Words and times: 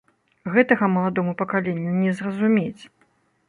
Гэтага 0.53 0.89
маладому 0.95 1.35
пакаленню 1.43 1.91
не 2.01 2.11
зразумець. 2.21 2.83